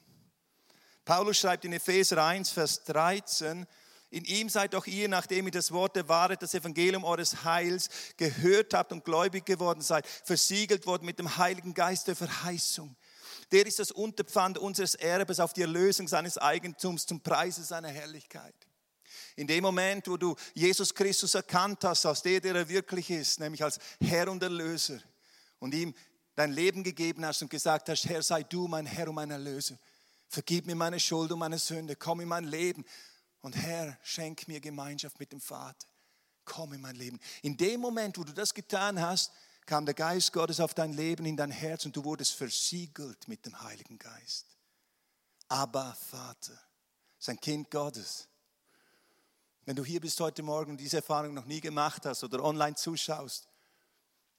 [1.04, 3.66] Paulus schreibt in Epheser 1, Vers 13,
[4.10, 7.88] in ihm seid auch ihr, nachdem ihr das Wort der Wahrheit, das Evangelium eures Heils
[8.16, 12.96] gehört habt und gläubig geworden seid, versiegelt worden mit dem Heiligen Geist der Verheißung.
[13.52, 18.54] Der ist das Unterpfand unseres Erbes auf die Erlösung seines Eigentums zum Preise seiner Herrlichkeit.
[19.36, 23.38] In dem Moment, wo du Jesus Christus erkannt hast, als der, der er wirklich ist,
[23.38, 25.00] nämlich als Herr und Erlöser,
[25.60, 25.94] und ihm
[26.34, 29.78] dein Leben gegeben hast und gesagt hast, Herr, sei du mein Herr und mein Erlöser.
[30.28, 32.84] Vergib mir meine Schuld und meine Sünde, komm in mein Leben
[33.42, 35.86] und Herr, schenk mir Gemeinschaft mit dem Vater.
[36.44, 37.18] Komm in mein Leben.
[37.42, 39.32] In dem Moment, wo du das getan hast,
[39.66, 43.46] kam der Geist Gottes auf dein Leben, in dein Herz und du wurdest versiegelt mit
[43.46, 44.46] dem Heiligen Geist.
[45.48, 46.58] Aber Vater,
[47.18, 48.26] sein Kind Gottes.
[49.64, 52.74] Wenn du hier bist heute Morgen und diese Erfahrung noch nie gemacht hast oder online
[52.74, 53.46] zuschaust,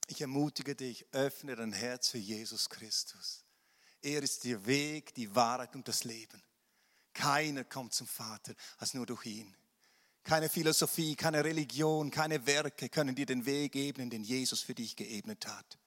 [0.07, 3.45] ich ermutige dich, öffne dein Herz für Jesus Christus.
[4.01, 6.41] Er ist der Weg, die Wahrheit und das Leben.
[7.13, 9.55] Keiner kommt zum Vater als nur durch ihn.
[10.23, 14.95] Keine Philosophie, keine Religion, keine Werke können dir den Weg ebnen, den Jesus für dich
[14.95, 15.79] geebnet hat.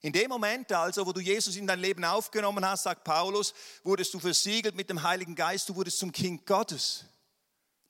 [0.00, 4.14] In dem Moment also, wo du Jesus in dein Leben aufgenommen hast, sagt Paulus, wurdest
[4.14, 7.04] du versiegelt mit dem Heiligen Geist, du wurdest zum Kind Gottes.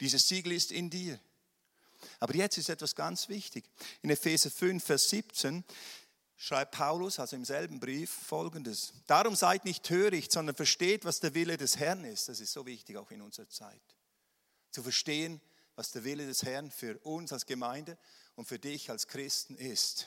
[0.01, 1.21] Dieses Siegel ist in dir.
[2.21, 3.65] Aber jetzt ist etwas ganz wichtig.
[4.03, 5.65] In Epheser 5, Vers 17
[6.39, 8.95] schreibt Paulus, also im selben Brief, folgendes.
[9.07, 12.29] Darum seid nicht töricht, sondern versteht, was der Wille des Herrn ist.
[12.29, 13.83] Das ist so wichtig auch in unserer Zeit.
[14.71, 15.41] Zu verstehen,
[15.75, 17.99] was der Wille des Herrn für uns als Gemeinde
[18.37, 20.07] und für dich als Christen ist.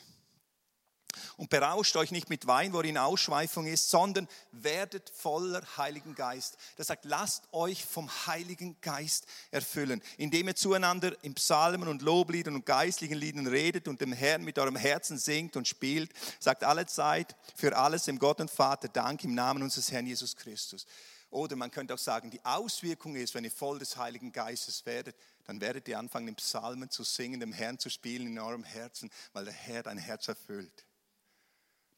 [1.36, 6.56] Und berauscht euch nicht mit Wein, worin Ausschweifung ist, sondern werdet voller Heiligen Geist.
[6.76, 12.54] Das sagt, lasst euch vom Heiligen Geist erfüllen, indem ihr zueinander in Psalmen und Lobliedern
[12.54, 16.10] und geistlichen Liedern redet und dem Herrn mit eurem Herzen singt und spielt.
[16.38, 20.36] Sagt alle Zeit für alles dem Gott und Vater Dank im Namen unseres Herrn Jesus
[20.36, 20.86] Christus.
[21.32, 25.16] Oder man könnte auch sagen, die Auswirkung ist, wenn ihr voll des Heiligen Geistes werdet,
[25.44, 29.10] dann werdet ihr anfangen, in Psalmen zu singen, dem Herrn zu spielen in eurem Herzen,
[29.32, 30.84] weil der Herr dein Herz erfüllt.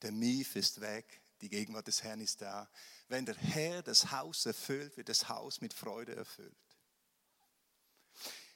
[0.03, 2.69] Der Mief ist weg, die Gegenwart des Herrn ist da.
[3.09, 6.55] Wenn der Herr das Haus erfüllt, wird das Haus mit Freude erfüllt.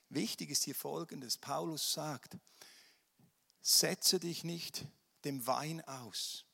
[0.09, 1.37] Wichtig ist hier Folgendes.
[1.37, 2.37] Paulus sagt,
[3.61, 4.87] setze dich nicht
[5.25, 6.47] dem Wein aus,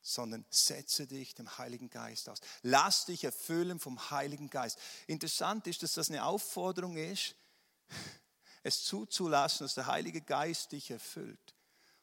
[0.00, 2.40] sondern setze dich dem Heiligen Geist aus.
[2.62, 4.78] Lass dich erfüllen vom Heiligen Geist.
[5.06, 7.34] Interessant ist, dass das eine Aufforderung ist,
[8.62, 11.54] es zuzulassen, dass der Heilige Geist dich erfüllt.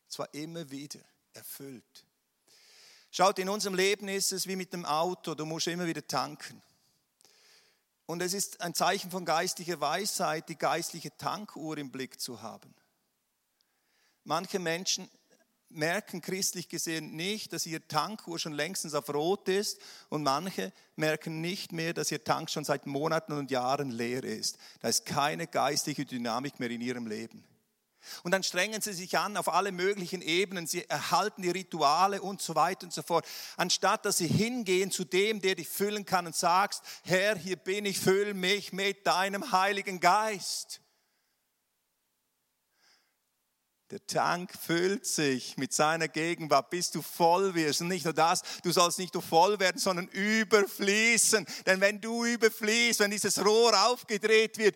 [0.03, 0.99] Und zwar immer wieder
[1.33, 2.05] erfüllt.
[3.11, 6.61] Schaut, in unserem Leben ist es wie mit dem Auto, du musst immer wieder tanken.
[8.05, 12.73] Und es ist ein Zeichen von geistlicher Weisheit, die geistliche Tankuhr im Blick zu haben.
[14.23, 15.09] Manche Menschen
[15.69, 21.41] merken christlich gesehen nicht, dass ihr Tankuhr schon längstens auf Rot ist und manche merken
[21.41, 24.57] nicht mehr, dass ihr Tank schon seit Monaten und Jahren leer ist.
[24.81, 27.43] Da ist keine geistliche Dynamik mehr in ihrem Leben.
[28.23, 32.41] Und dann strengen sie sich an auf alle möglichen Ebenen, sie erhalten die Rituale und
[32.41, 33.25] so weiter und so fort,
[33.57, 37.85] anstatt dass sie hingehen zu dem, der dich füllen kann und sagst, Herr, hier bin
[37.85, 40.81] ich, füll mich mit deinem Heiligen Geist.
[43.91, 47.81] Der Tank füllt sich mit seiner Gegenwart, bis du voll wirst.
[47.81, 51.43] Und nicht nur das, du sollst nicht nur voll werden, sondern überfließen.
[51.65, 54.75] Denn wenn du überfließt, wenn dieses Rohr aufgedreht wird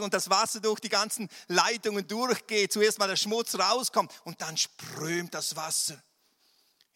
[0.00, 4.56] und das Wasser durch die ganzen Leitungen durchgeht, zuerst mal der Schmutz rauskommt und dann
[4.56, 6.02] strömt das Wasser.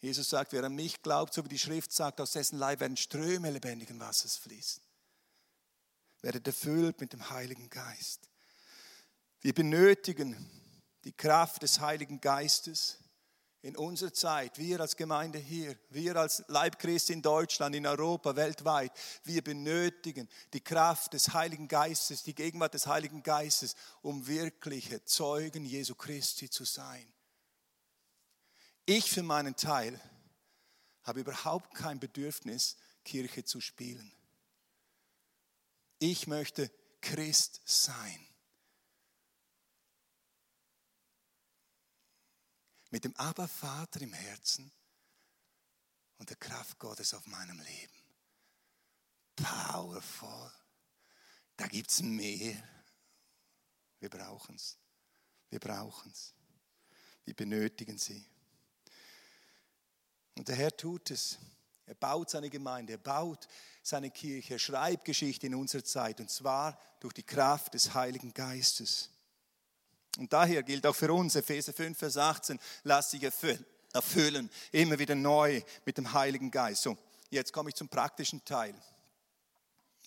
[0.01, 2.97] Jesus sagt, wer an mich glaubt, so wie die Schrift sagt, aus dessen Leib werden
[2.97, 4.81] Ströme lebendigen Wassers fließen.
[6.21, 8.29] Werdet erfüllt mit dem Heiligen Geist.
[9.41, 10.58] Wir benötigen
[11.09, 12.99] die Kraft des Heiligen Geistes
[13.63, 18.91] in unserer Zeit, wir als Gemeinde hier, wir als Leibchrist in Deutschland, in Europa, weltweit,
[19.23, 25.65] wir benötigen die Kraft des Heiligen Geistes, die Gegenwart des Heiligen Geistes, um wirkliche Zeugen
[25.65, 27.11] Jesu Christi zu sein.
[28.85, 29.99] Ich für meinen Teil
[31.01, 34.13] habe überhaupt kein Bedürfnis, Kirche zu spielen.
[35.97, 36.69] Ich möchte
[37.01, 38.28] Christ sein.
[42.89, 44.71] Mit dem Abervater im Herzen
[46.17, 47.93] und der Kraft Gottes auf meinem Leben.
[49.35, 50.51] Powerful.
[51.55, 52.61] Da gibt es mehr.
[53.99, 54.77] Wir brauchen es.
[55.49, 56.33] Wir brauchen es.
[57.25, 58.25] Wir benötigen sie.
[60.35, 61.37] Und der Herr tut es.
[61.85, 63.47] Er baut seine Gemeinde, er baut
[63.81, 68.31] seine Kirche, er schreibt Geschichte in unserer Zeit und zwar durch die Kraft des Heiligen
[68.31, 69.09] Geistes.
[70.19, 75.15] Und daher gilt auch für uns, Epheser 5, Vers 18, lass dich erfüllen, immer wieder
[75.15, 76.81] neu mit dem Heiligen Geist.
[76.83, 76.97] So,
[77.29, 78.75] jetzt komme ich zum praktischen Teil.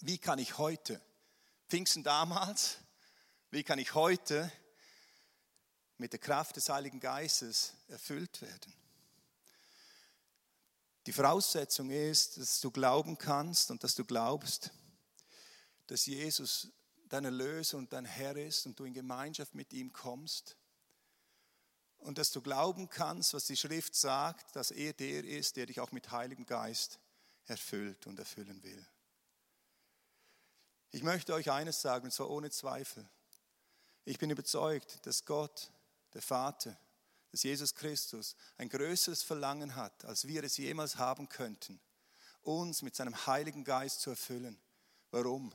[0.02, 1.00] Wie kann ich heute,
[1.66, 2.76] Pfingsten damals,
[3.50, 4.52] wie kann ich heute
[5.96, 8.74] mit der Kraft des Heiligen Geistes erfüllt werden?
[11.06, 14.72] Die Voraussetzung ist, dass du glauben kannst und dass du glaubst,
[15.86, 16.68] dass Jesus
[17.12, 20.56] dein Erlöser und dein Herr ist und du in Gemeinschaft mit ihm kommst
[21.98, 25.80] und dass du glauben kannst, was die Schrift sagt, dass er der ist, der dich
[25.80, 26.98] auch mit Heiligem Geist
[27.46, 28.86] erfüllt und erfüllen will.
[30.90, 33.08] Ich möchte euch eines sagen, und zwar ohne Zweifel.
[34.04, 35.70] Ich bin überzeugt, dass Gott,
[36.14, 36.78] der Vater,
[37.30, 41.80] dass Jesus Christus ein größeres Verlangen hat, als wir es jemals haben könnten,
[42.42, 44.60] uns mit seinem Heiligen Geist zu erfüllen.
[45.10, 45.54] Warum?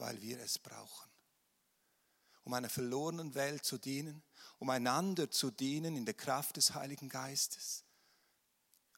[0.00, 1.10] Weil wir es brauchen.
[2.44, 4.22] Um einer verlorenen Welt zu dienen,
[4.58, 7.84] um einander zu dienen in der Kraft des Heiligen Geistes,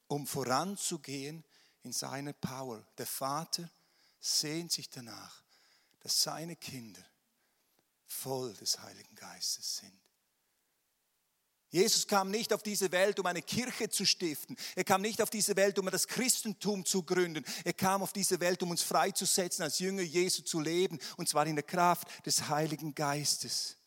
[0.06, 1.44] um voranzugehen
[1.82, 2.86] in seiner Power.
[2.98, 3.68] Der Vater
[4.20, 5.42] sehnt sich danach,
[6.00, 7.04] dass seine Kinder
[8.06, 10.01] voll des Heiligen Geistes sind.
[11.72, 14.56] Jesus kam nicht auf diese Welt, um eine Kirche zu stiften.
[14.76, 17.42] Er kam nicht auf diese Welt, um das Christentum zu gründen.
[17.64, 21.46] Er kam auf diese Welt, um uns freizusetzen, als Jünger Jesu zu leben, und zwar
[21.46, 23.78] in der Kraft des Heiligen Geistes.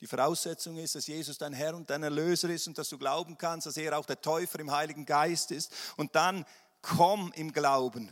[0.00, 3.36] Die Voraussetzung ist, dass Jesus dein Herr und dein Erlöser ist und dass du glauben
[3.36, 5.70] kannst, dass er auch der Täufer im Heiligen Geist ist.
[5.98, 6.46] Und dann
[6.80, 8.10] komm im Glauben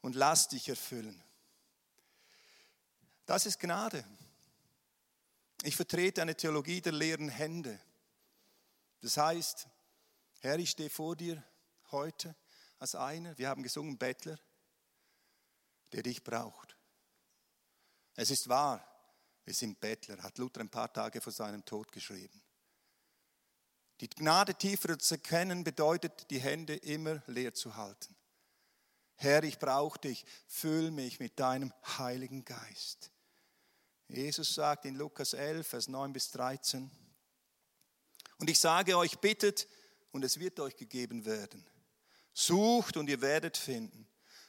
[0.00, 1.22] und lass dich erfüllen.
[3.26, 4.04] Das ist Gnade.
[5.62, 7.78] Ich vertrete eine Theologie der leeren Hände.
[9.00, 9.68] Das heißt,
[10.40, 11.42] Herr, ich stehe vor dir
[11.90, 12.34] heute
[12.78, 14.38] als einer, wir haben gesungen, Bettler,
[15.92, 16.76] der dich braucht.
[18.14, 18.84] Es ist wahr,
[19.44, 22.42] wir sind Bettler, hat Luther ein paar Tage vor seinem Tod geschrieben.
[24.00, 28.16] Die Gnade tiefer zu erkennen bedeutet, die Hände immer leer zu halten.
[29.16, 33.10] Herr, ich brauche dich, füll mich mit deinem Heiligen Geist.
[34.08, 36.90] Jesus sagt in Lukas 11, Vers 9 bis 13,
[38.40, 39.68] und ich sage euch, bittet
[40.12, 41.64] und es wird euch gegeben werden.
[42.32, 44.08] Sucht und ihr werdet finden.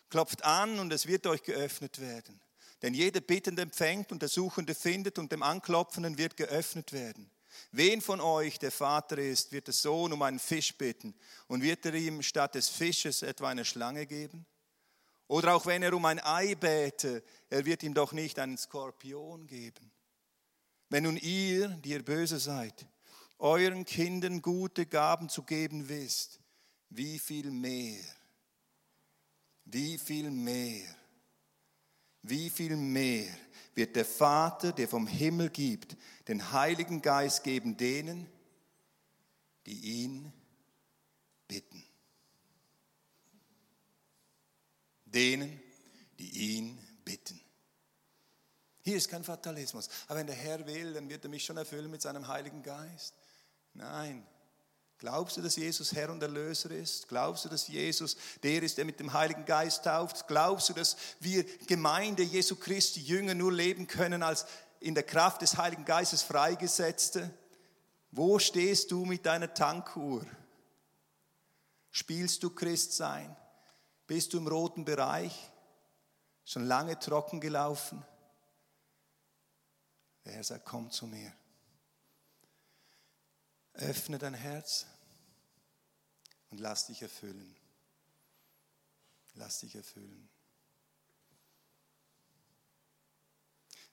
[0.10, 2.42] Klopft an und es wird euch geöffnet werden.
[2.82, 7.30] Denn jeder Bittende empfängt und der Suchende findet und dem Anklopfenden wird geöffnet werden.
[7.72, 11.14] Wen von euch der Vater ist, wird der Sohn um einen Fisch bitten
[11.48, 14.46] und wird er ihm statt des Fisches etwa eine Schlange geben?
[15.28, 19.48] Oder auch wenn er um ein Ei bäte, er wird ihm doch nicht einen Skorpion
[19.48, 19.92] geben.
[20.90, 22.86] Wenn nun ihr, die ihr böse seid,
[23.42, 26.40] euren Kindern gute Gaben zu geben wisst,
[26.90, 28.04] wie viel mehr,
[29.66, 30.88] wie viel mehr,
[32.22, 33.28] wie viel mehr
[33.74, 38.28] wird der Vater, der vom Himmel gibt, den Heiligen Geist geben denen,
[39.66, 40.32] die ihn
[41.48, 41.84] bitten.
[45.06, 45.60] Denen,
[46.20, 47.42] die ihn bitten.
[48.84, 49.90] Hier ist kein Fatalismus.
[50.08, 53.14] Aber wenn der Herr will, dann wird er mich schon erfüllen mit seinem Heiligen Geist.
[53.74, 54.26] Nein.
[54.98, 57.08] Glaubst du, dass Jesus Herr und Erlöser ist?
[57.08, 60.28] Glaubst du, dass Jesus der ist, der mit dem Heiligen Geist tauft?
[60.28, 64.46] Glaubst du, dass wir Gemeinde Jesu Christi Jünger nur leben können als
[64.80, 67.34] in der Kraft des Heiligen Geistes Freigesetzte?
[68.12, 70.24] Wo stehst du mit deiner Tankuhr?
[71.90, 73.36] Spielst du Christ sein?
[74.06, 75.52] Bist du im roten Bereich?
[76.46, 78.06] Schon lange trocken gelaufen?
[80.26, 81.34] Der Herr sagt, komm zu mir.
[83.74, 84.86] Öffne dein Herz
[86.50, 87.56] und lass dich erfüllen.
[89.36, 90.30] Lass dich erfüllen.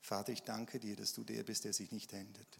[0.00, 2.58] Vater, ich danke dir, dass du der bist, der sich nicht ändert.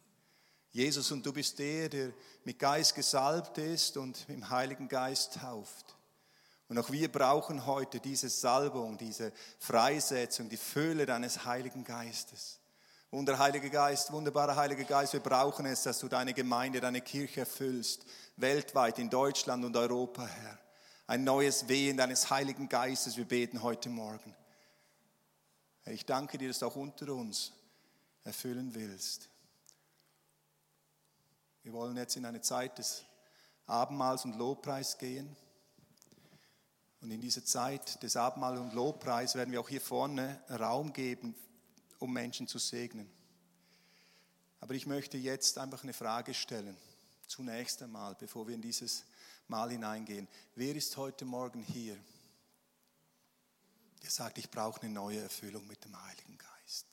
[0.70, 2.12] Jesus, und du bist der, der
[2.44, 5.96] mit Geist gesalbt ist und im Heiligen Geist tauft.
[6.68, 12.60] Und auch wir brauchen heute diese Salbung, diese Freisetzung, die Fülle deines Heiligen Geistes.
[13.10, 17.40] Wunder Heiliger Geist, wunderbarer Heiliger Geist, wir brauchen es, dass du deine Gemeinde, deine Kirche
[17.40, 18.04] erfüllst,
[18.36, 20.58] weltweit in Deutschland und Europa, Herr.
[21.06, 24.36] Ein neues Wehen deines Heiligen Geistes, wir beten heute Morgen.
[25.86, 27.54] Ich danke dir, dass du auch unter uns
[28.24, 29.30] erfüllen willst.
[31.62, 33.06] Wir wollen jetzt in eine Zeit des
[33.64, 35.34] Abendmahls und Lobpreis gehen.
[37.00, 41.34] Und in dieser Zeit des Abendmahls und Lobpreis werden wir auch hier vorne Raum geben
[41.98, 43.10] um Menschen zu segnen.
[44.60, 46.76] Aber ich möchte jetzt einfach eine Frage stellen,
[47.26, 49.04] zunächst einmal, bevor wir in dieses
[49.46, 50.28] Mal hineingehen.
[50.54, 51.96] Wer ist heute Morgen hier,
[54.02, 56.86] der sagt, ich brauche eine neue Erfüllung mit dem Heiligen Geist?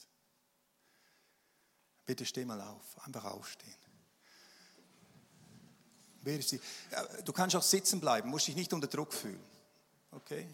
[2.05, 3.73] Bitte steh mal auf, einfach aufstehen.
[6.21, 6.59] Wer ist sie?
[7.23, 9.43] Du kannst auch sitzen bleiben, musst dich nicht unter Druck fühlen.
[10.11, 10.47] Okay?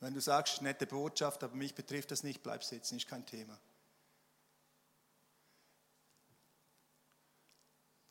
[0.00, 3.58] Wenn du sagst, nette Botschaft, aber mich betrifft das nicht, bleib sitzen, ist kein Thema.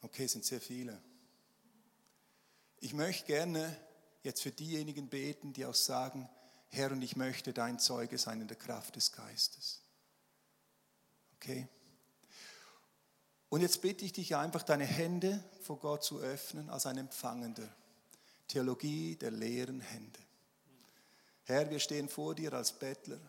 [0.02, 1.02] Okay, sind sehr viele.
[2.80, 3.76] Ich möchte gerne
[4.24, 6.30] jetzt für diejenigen beten, die auch sagen,
[6.70, 9.82] Herr, und ich möchte dein Zeuge sein in der Kraft des Geistes.
[11.36, 11.68] Okay?
[13.50, 17.68] Und jetzt bitte ich dich einfach, deine Hände vor Gott zu öffnen als ein Empfangender.
[18.48, 20.20] Theologie der leeren Hände.
[21.48, 23.20] Herr, wir stehen vor dir als Bettler.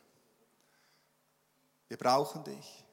[1.86, 2.84] Wir brauchen dich.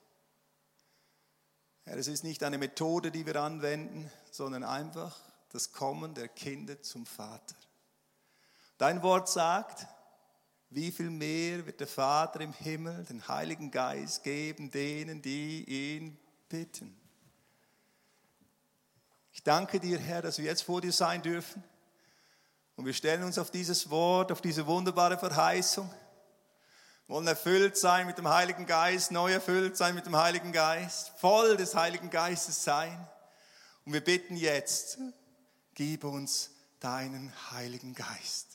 [1.83, 5.19] Herr, es ist nicht eine Methode, die wir anwenden, sondern einfach
[5.49, 7.55] das Kommen der Kinder zum Vater.
[8.77, 9.87] Dein Wort sagt,
[10.69, 16.19] wie viel mehr wird der Vater im Himmel den Heiligen Geist geben denen, die ihn
[16.49, 16.95] bitten.
[19.33, 21.63] Ich danke dir, Herr, dass wir jetzt vor dir sein dürfen.
[22.75, 25.89] Und wir stellen uns auf dieses Wort, auf diese wunderbare Verheißung.
[27.07, 31.55] Wollen erfüllt sein mit dem Heiligen Geist, neu erfüllt sein mit dem Heiligen Geist, voll
[31.55, 33.07] des Heiligen Geistes sein.
[33.85, 34.97] Und wir bitten jetzt,
[35.75, 36.49] gib uns
[36.79, 38.47] deinen Heiligen Geist.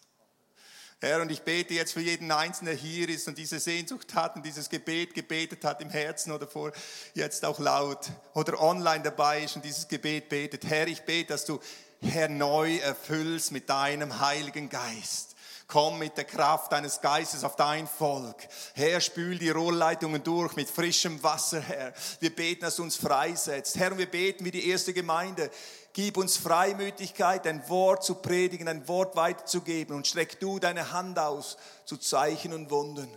[1.01, 4.37] Herr, und ich bete jetzt für jeden Einzelnen, der hier ist und diese Sehnsucht hat
[4.37, 6.73] und dieses Gebet gebetet hat im Herzen oder vor
[7.15, 10.67] jetzt auch laut oder online dabei ist und dieses Gebet betet.
[10.67, 11.59] Herr, ich bete, dass du
[12.03, 15.37] Herr neu erfüllst mit deinem Heiligen Geist.
[15.67, 18.49] Komm mit der Kraft deines Geistes auf dein Volk.
[18.75, 21.93] Herr, spül die Rohrleitungen durch mit frischem Wasser, Herr.
[22.19, 23.79] Wir beten, dass du uns freisetzt.
[23.79, 25.49] Herr, wir beten wie die erste Gemeinde.
[25.93, 31.19] Gib uns Freimütigkeit, ein Wort zu predigen, ein Wort weiterzugeben und streck du deine Hand
[31.19, 33.09] aus zu Zeichen und Wunden.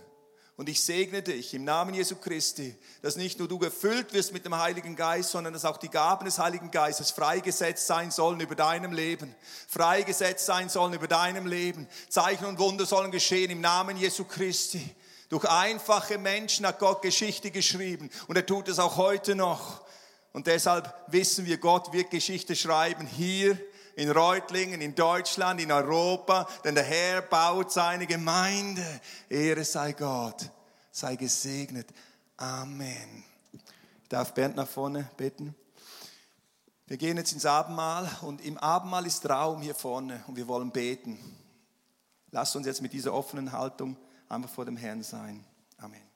[0.55, 4.45] Und ich segne dich im Namen Jesu Christi, dass nicht nur du gefüllt wirst mit
[4.45, 8.53] dem Heiligen Geist, sondern dass auch die Gaben des Heiligen Geistes freigesetzt sein sollen über
[8.53, 9.33] deinem Leben.
[9.67, 11.87] Freigesetzt sein sollen über deinem Leben.
[12.07, 14.95] Zeichen und Wunder sollen geschehen im Namen Jesu Christi.
[15.29, 19.81] Durch einfache Menschen hat Gott Geschichte geschrieben und er tut es auch heute noch.
[20.33, 23.57] Und deshalb wissen wir, Gott wird Geschichte schreiben hier
[23.95, 28.83] in Reutlingen, in Deutschland, in Europa, denn der Herr baut seine Gemeinde.
[29.29, 30.49] Ehre sei Gott,
[30.91, 31.87] sei gesegnet.
[32.37, 33.23] Amen.
[34.03, 35.55] Ich darf Bernd nach vorne bitten.
[36.87, 40.71] Wir gehen jetzt ins Abendmahl und im Abendmahl ist Raum hier vorne und wir wollen
[40.71, 41.17] beten.
[42.31, 43.95] Lasst uns jetzt mit dieser offenen Haltung
[44.27, 45.43] einfach vor dem Herrn sein.
[45.77, 46.12] Amen.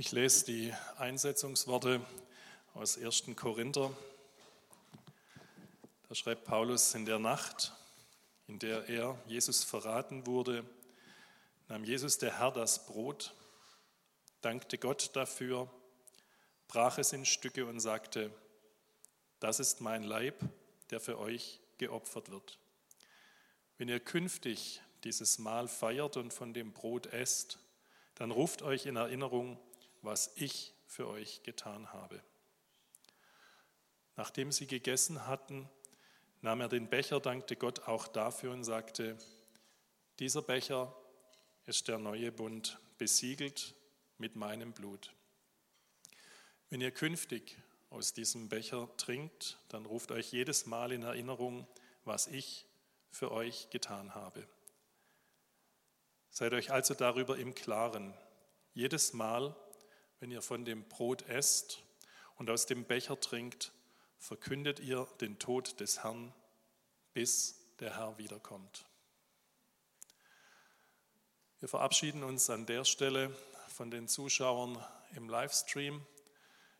[0.00, 2.00] Ich lese die Einsetzungsworte
[2.72, 3.24] aus 1.
[3.36, 3.94] Korinther.
[6.08, 7.74] Da schreibt Paulus, in der Nacht,
[8.46, 10.64] in der er Jesus verraten wurde,
[11.68, 13.34] nahm Jesus der Herr das Brot,
[14.40, 15.70] dankte Gott dafür,
[16.66, 18.32] brach es in Stücke und sagte,
[19.38, 20.42] das ist mein Leib,
[20.88, 22.58] der für euch geopfert wird.
[23.76, 27.58] Wenn ihr künftig dieses Mahl feiert und von dem Brot esst,
[28.14, 29.58] dann ruft euch in Erinnerung,
[30.02, 32.22] was ich für euch getan habe.
[34.16, 35.68] Nachdem sie gegessen hatten,
[36.40, 39.16] nahm er den Becher, dankte Gott auch dafür und sagte,
[40.18, 40.94] dieser Becher
[41.64, 43.74] ist der neue Bund, besiegelt
[44.18, 45.14] mit meinem Blut.
[46.68, 47.56] Wenn ihr künftig
[47.88, 51.66] aus diesem Becher trinkt, dann ruft euch jedes Mal in Erinnerung,
[52.04, 52.66] was ich
[53.10, 54.46] für euch getan habe.
[56.30, 58.14] Seid euch also darüber im Klaren.
[58.72, 59.56] Jedes Mal,
[60.20, 61.82] wenn ihr von dem Brot esst
[62.36, 63.72] und aus dem Becher trinkt,
[64.18, 66.32] verkündet ihr den Tod des Herrn,
[67.14, 68.84] bis der Herr wiederkommt.
[71.58, 73.34] Wir verabschieden uns an der Stelle
[73.68, 74.82] von den Zuschauern
[75.14, 76.06] im Livestream.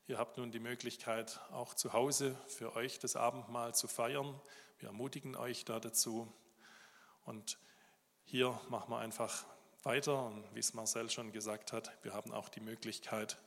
[0.07, 4.38] Ihr habt nun die Möglichkeit, auch zu Hause für euch das Abendmahl zu feiern.
[4.78, 6.30] Wir ermutigen euch da dazu.
[7.24, 7.59] Und
[8.24, 9.47] hier machen wir einfach
[9.83, 10.26] weiter.
[10.26, 13.39] Und wie es Marcel schon gesagt hat, wir haben auch die Möglichkeit,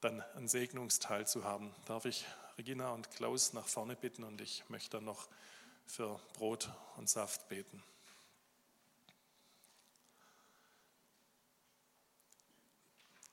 [0.00, 1.74] dann einen Segnungsteil zu haben.
[1.86, 2.26] Darf ich
[2.58, 5.28] Regina und Klaus nach vorne bitten und ich möchte dann noch
[5.86, 7.82] für Brot und Saft beten.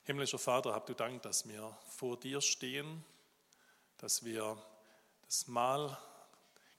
[0.04, 3.04] Himmlischer Vater, habt du Dank, dass wir vor dir stehen,
[3.98, 4.60] dass wir
[5.26, 5.96] das Mahl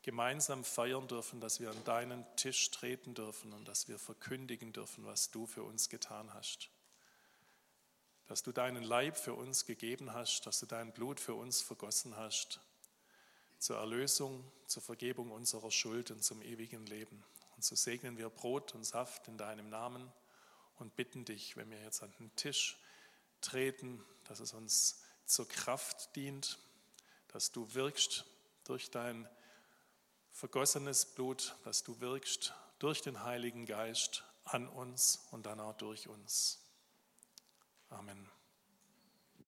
[0.04, 5.06] gemeinsam feiern dürfen, dass wir an deinen Tisch treten dürfen und dass wir verkündigen dürfen,
[5.06, 6.70] was du für uns getan hast.
[8.28, 12.16] Dass du deinen Leib für uns gegeben hast, dass du dein Blut für uns vergossen
[12.18, 12.60] hast,
[13.60, 17.24] zur Erlösung, zur Vergebung unserer Schuld und zum ewigen Leben.
[17.56, 20.12] Und so segnen wir Brot und Saft in deinem Namen
[20.80, 22.82] und bitten dich, wenn wir jetzt an den Tisch
[23.40, 26.58] treten, dass es uns zur Kraft dient,
[27.28, 28.26] dass du wirkst
[28.64, 29.30] durch dein
[30.32, 36.08] vergossenes Blut, das du wirkst durch den Heiligen Geist an uns und dann auch durch
[36.08, 36.60] uns.
[37.90, 38.31] Amen.